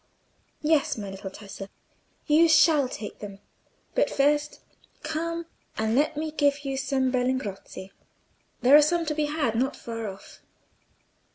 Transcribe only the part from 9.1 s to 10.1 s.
be had not far